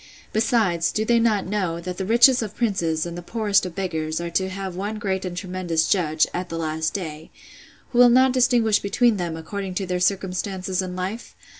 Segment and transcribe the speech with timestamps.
[0.33, 4.19] Besides, do they not know, that the richest of princes, and the poorest of beggars,
[4.19, 7.29] are to have one great and tremendous judge, at the last day;
[7.89, 11.35] who will not distinguish between them, according to their circumstances in life?